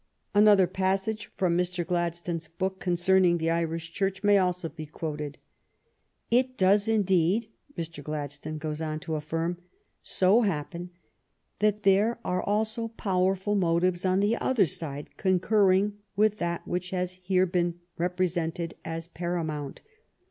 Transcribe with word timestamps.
Another 0.33 0.65
passage 0.65 1.29
from 1.37 1.55
Mr. 1.55 1.85
Gladstone's 1.85 2.47
book 2.47 2.79
concerning 2.79 3.37
the 3.37 3.51
Irish 3.51 3.91
Church 3.91 4.23
may 4.23 4.39
also 4.39 4.67
be 4.67 4.87
quoted." 4.87 5.37
It 6.31 6.57
does 6.57 6.87
indeed," 6.87 7.51
Mr. 7.77 8.03
Gladstone 8.03 8.57
goes 8.57 8.81
on 8.81 8.99
to 9.01 9.13
affirm, 9.13 9.59
"so 10.01 10.41
happen 10.41 10.89
that 11.59 11.83
there 11.83 12.17
are 12.25 12.41
also 12.41 12.87
powerful 12.87 13.53
motives 13.53 14.03
on 14.03 14.21
the 14.21 14.37
other 14.37 14.65
side 14.65 15.11
concurring 15.17 15.99
with 16.15 16.39
that 16.39 16.67
which 16.67 16.89
has 16.89 17.11
here 17.21 17.45
been 17.45 17.79
represented 17.99 18.73
as 18.83 19.07
paramount. 19.07 19.81